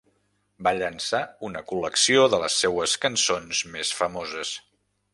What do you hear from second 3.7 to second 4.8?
més famoses.